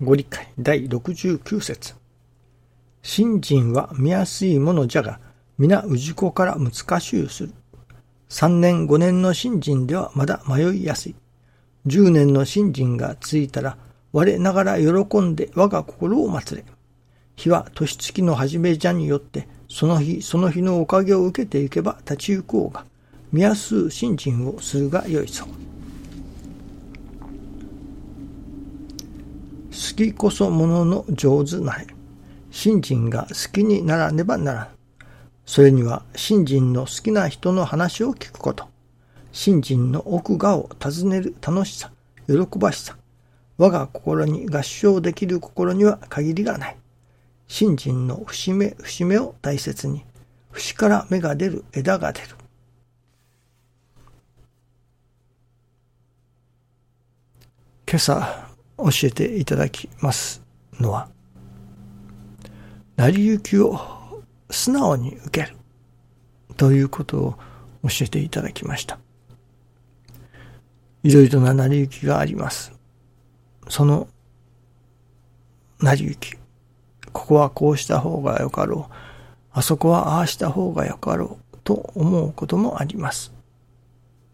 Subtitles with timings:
[0.00, 1.94] ご理解第69節
[3.02, 5.18] 信心は見やすいものじゃが、
[5.58, 7.52] 皆氏子から難しゅうする。
[8.28, 11.16] 三年五年の信心ではまだ迷いやすい。
[11.84, 13.76] 十年の信心がついたら、
[14.12, 16.66] 我ながら喜んで我が心を祭れ。
[17.34, 22.86] 日は年月の始めじゃによって、その日その日のおかげを受けていけば立ち行こうが、
[23.32, 25.67] 見やす信心をするがよいそう。
[29.98, 31.86] きこそものの上手なれ。
[32.52, 34.68] 信心が好きにならねばならん。
[35.44, 38.68] それには信心の好きな人の話を聞くこと。
[39.32, 41.90] 信心の奥側を尋ねる楽しさ、
[42.28, 42.96] 喜ばしさ。
[43.56, 46.76] 我が心に合唱できる心には限りがない。
[47.48, 50.04] 信心の節目節目を大切に、
[50.52, 52.28] 節から芽が出る枝が出る。
[57.90, 58.48] 今朝
[58.78, 60.42] 教えていただきます
[60.80, 61.08] のは、
[62.96, 63.78] 成り行きを
[64.50, 65.56] 素直に受ける
[66.56, 67.34] ということを
[67.82, 68.98] 教えていただきました。
[71.02, 72.72] いろいろな成り行きがあります。
[73.68, 74.08] その
[75.80, 76.36] 成り行き、
[77.12, 78.94] ここはこうした方がよかろう、
[79.52, 83.32] あそこはああした方がよかろうと思うこともあります。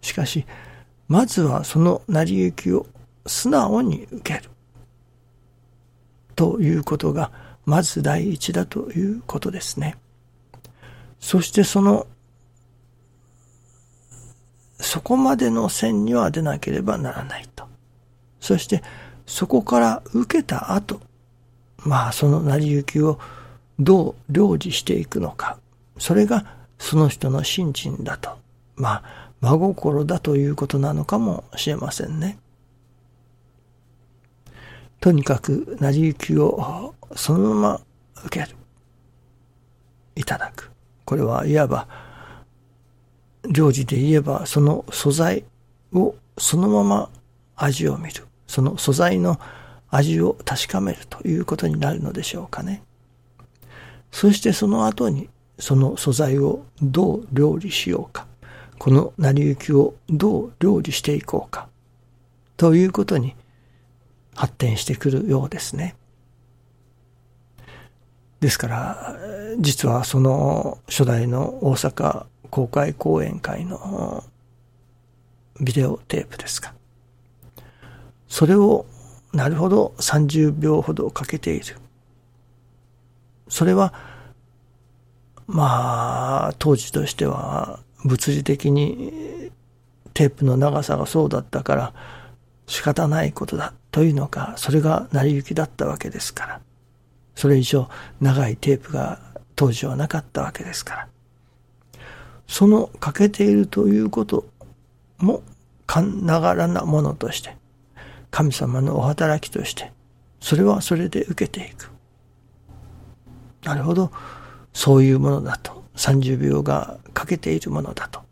[0.00, 0.46] しかし、
[1.08, 2.86] まずはその成り行きを
[3.26, 4.50] 素直に受ける。
[6.36, 7.30] ということが、
[7.64, 9.96] まず第一だということですね。
[11.20, 12.06] そしてその、
[14.78, 17.64] そこまでの線には出なければならないと。
[18.40, 18.82] そして、
[19.26, 21.00] そこから受けた後、
[21.78, 23.18] まあ、その成り行きを
[23.78, 25.58] どう領事していくのか。
[25.98, 26.44] それが
[26.78, 28.36] その人の信心だと。
[28.76, 32.38] まあ、真心だということなのかもしれませんね。
[35.04, 37.80] とにかく成り行きをそのまま
[38.24, 38.56] 受ける。
[40.16, 40.70] いただく。
[41.04, 41.86] これはいわば、
[43.46, 45.44] 領事で言えば、その素材
[45.92, 47.10] をそのまま
[47.54, 48.24] 味を見る。
[48.46, 49.38] その素材の
[49.90, 52.82] 味を確かめるということになるのでしょうかね。
[54.10, 55.28] そしてその後に、
[55.58, 58.26] その素材をどう料理しようか。
[58.78, 61.68] この成り行きをどう料理していこうか。
[62.56, 63.36] ということに
[64.34, 65.96] 発展してくるようですね。
[68.40, 69.16] ですから、
[69.58, 74.22] 実はその初代の大阪公開講演会の
[75.60, 76.74] ビデオテープですか。
[78.28, 78.86] それを
[79.32, 81.76] なるほど30秒ほどかけている。
[83.48, 83.94] それは、
[85.46, 89.50] まあ、当時としては物理的に
[90.12, 91.94] テープの長さがそうだったから
[92.66, 96.60] 仕方ないことだというのか、それが成り行きだったわけですから。
[97.36, 97.88] それ以上
[98.20, 99.20] 長いテープが
[99.54, 101.08] 当時はなかったわけですから。
[102.48, 104.46] その欠けているということ
[105.18, 105.44] も、
[105.86, 107.56] かんながらなものとして、
[108.32, 109.92] 神様のお働きとして、
[110.40, 111.88] それはそれで受けていく。
[113.62, 114.10] なるほど、
[114.72, 118.22] そういうものだと、30秒が欠けているものだと、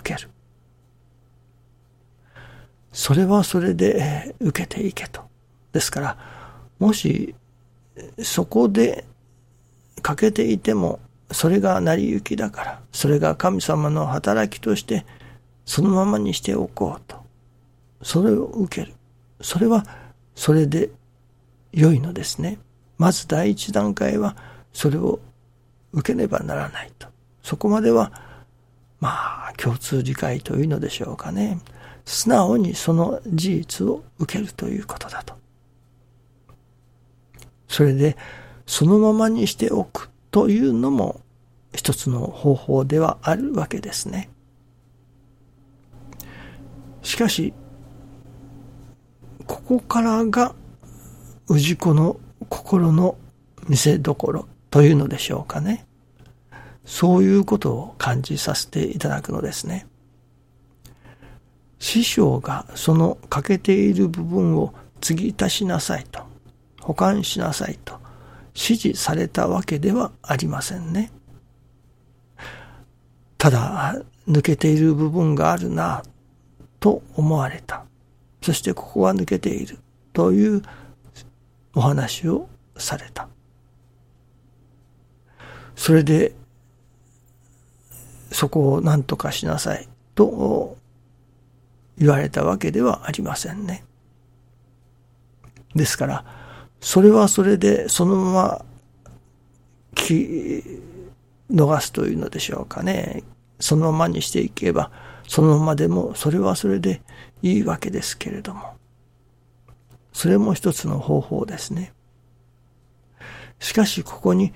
[0.00, 0.28] 受ける。
[2.94, 5.22] それはそれで受けていけと。
[5.72, 6.16] ですから、
[6.78, 7.34] もし、
[8.22, 9.04] そこで
[10.00, 11.00] 欠けていても、
[11.32, 15.04] それが成り行きだから、それが神様の働きとして、
[15.64, 17.16] そのままにしておこうと。
[18.00, 18.94] それを受ける。
[19.40, 19.84] それは、
[20.36, 20.90] それで
[21.72, 22.58] 良いのですね。
[22.96, 24.36] まず第一段階は、
[24.72, 25.18] それを
[25.92, 27.08] 受けねばならないと。
[27.42, 28.12] そこまでは、
[29.00, 31.58] まあ、共通理解というのでしょうかね。
[32.04, 35.34] 素直にその事実を受けるということだと。
[37.68, 38.16] それで
[38.66, 41.20] そのままにしておくというのも
[41.74, 44.30] 一つの方法ではあるわけですね。
[47.02, 47.52] しかし、
[49.46, 50.54] ここからが
[51.48, 52.18] 氏子の
[52.48, 53.16] 心の
[53.68, 55.86] 見せどころというのでしょうかね。
[56.84, 59.86] そういうことを感じさせていただくのですね。
[61.78, 66.34] 師匠がその欠けている部分を継ぎ足しなさいと。
[66.84, 67.98] 保管しなさいと
[68.54, 71.10] 指示されたわけではありませんね。
[73.38, 73.96] ただ、
[74.28, 76.02] 抜けている部分があるな、
[76.80, 77.84] と思われた。
[78.42, 79.78] そしてここは抜けている、
[80.12, 80.62] という
[81.74, 83.28] お話をされた。
[85.74, 86.34] それで、
[88.30, 90.76] そこを何とかしなさい、と
[91.98, 93.84] 言われたわけではありませんね。
[95.74, 96.24] ですから、
[96.80, 98.64] それはそれでそのまま
[99.94, 100.82] 聞き
[101.50, 103.22] 逃すというのでしょうかね。
[103.60, 104.90] そのままにしていけば、
[105.26, 107.02] そのままでもそれはそれで
[107.42, 108.74] いいわけですけれども。
[110.12, 111.92] それも一つの方法ですね。
[113.58, 114.52] しかしここに、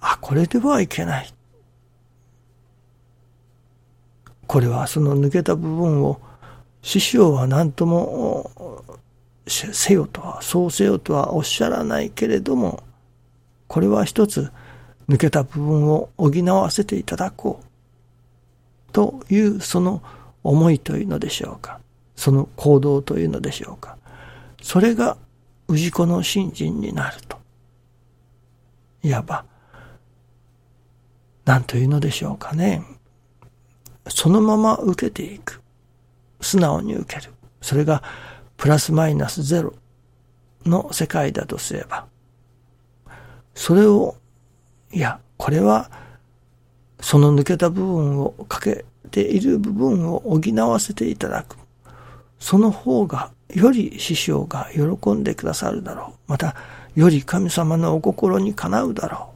[0.00, 1.34] あ、これではいけない。
[4.46, 6.20] これはその抜けた部分を、
[6.82, 8.50] 師匠は何とも
[9.46, 12.82] せよとは、そうせよとはおっしゃらないけれども、
[13.66, 14.50] これは一つ
[15.08, 18.92] 抜けた部分を補わせていただこう。
[18.92, 20.02] というその
[20.42, 21.80] 思いというのでしょうか。
[22.16, 23.96] その行動というのでしょうか。
[24.62, 25.16] それが
[25.68, 27.38] 氏子の信心になると。
[29.02, 29.44] いわば、
[31.44, 32.84] 何というのでしょうかね。
[34.08, 35.59] そのまま受けていく。
[36.40, 37.32] 素直に受ける。
[37.60, 38.02] それが
[38.56, 39.74] プラスマイナスゼロ
[40.64, 42.06] の世界だとすれば、
[43.54, 44.16] それを、
[44.92, 45.90] いや、これは、
[47.00, 51.56] その抜けた部分をかけている部分を補わせていただく。
[52.38, 56.30] その方が、より師匠が喜んでくださるだろう。
[56.30, 56.56] また、
[56.94, 59.34] より神様のお心にかなうだろ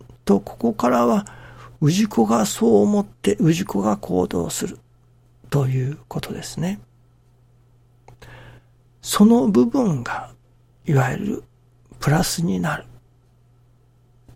[0.00, 0.04] う。
[0.24, 1.26] と、ここからは、
[1.80, 4.78] 氏子がそう思って氏子が行動する。
[5.50, 6.80] ということですね。
[9.00, 10.30] その部分が、
[10.84, 11.44] いわゆる
[12.00, 12.84] プラスになる。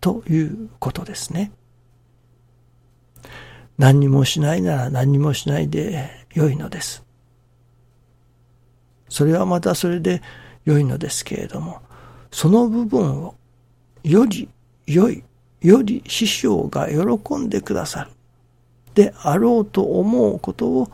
[0.01, 1.51] ということですね。
[3.77, 7.03] 何にもしないなら何にもしないで良いのです。
[9.09, 10.21] それはまたそれで
[10.65, 11.81] 良いのですけれども、
[12.31, 13.35] その部分を
[14.03, 14.49] より
[14.85, 15.23] 良い、
[15.61, 18.11] より師匠が喜んでくださる。
[18.95, 20.89] であろうと思うことを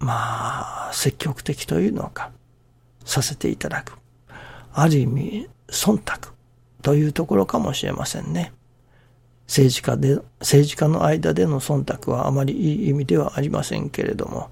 [0.00, 2.30] まあ、積極的というのか、
[3.04, 3.98] させていただく。
[4.72, 6.32] ある意味、忖度
[6.82, 8.52] というところかもしれませんね。
[9.46, 14.50] 政治家で、政治家の間での忖度はあまりいい意味ではありませんけれども、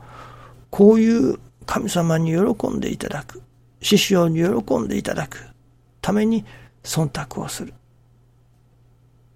[0.70, 3.42] こういう神様に喜んでいただく、
[3.82, 5.38] 師匠に喜んでいただく
[6.00, 6.44] ために
[6.82, 7.75] 忖度をする。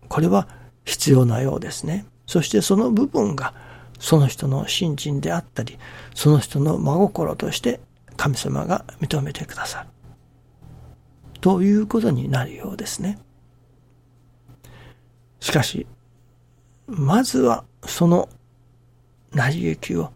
[0.09, 0.49] これは
[0.85, 2.07] 必要なようですね。
[2.27, 3.55] そしてその部分が
[4.01, 5.79] その人の信心であったり、
[6.15, 7.81] その人の真心として
[8.17, 9.89] 神様が認めてくださる。
[11.41, 13.19] ということになるようですね。
[15.39, 15.87] しかし、
[16.87, 18.29] まずはその
[19.33, 20.13] 成り行きを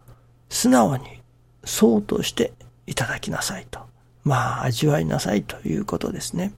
[0.49, 1.23] 素直に
[1.65, 2.53] そうとして
[2.87, 3.81] いただきなさいと。
[4.25, 6.55] まあ、味わいなさいということですね。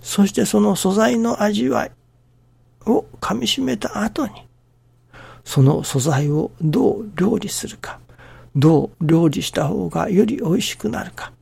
[0.00, 1.92] そしてその素材の味わい
[2.86, 4.32] を噛み締めた後に、
[5.44, 8.00] その素材をどう料理するか、
[8.56, 11.32] どう料理した方がより美味しくなるか、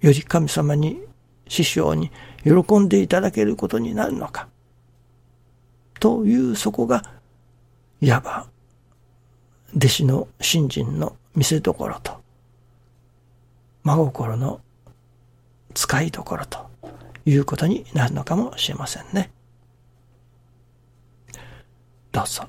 [0.00, 1.00] より神様に、
[1.48, 2.10] 師匠に
[2.44, 4.48] 喜んでいただけることになるのか、
[5.98, 7.02] というそこが、
[8.00, 8.46] いわば、
[9.76, 12.12] 弟子の信心の見せ所と、
[13.82, 14.60] 真心の
[15.74, 16.68] 使いどころと
[17.24, 19.30] いうことになるのかもしれませんね。
[22.12, 22.48] どうぞ。